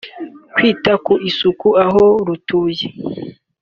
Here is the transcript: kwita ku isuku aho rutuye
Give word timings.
kwita 0.55 0.91
ku 1.05 1.13
isuku 1.29 1.67
aho 1.85 2.03
rutuye 2.27 2.85